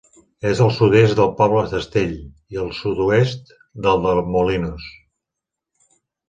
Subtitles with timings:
[0.51, 2.15] És al sud-est del poble d'Astell
[2.55, 3.53] i al sud-oest
[3.87, 4.89] del de Molinos.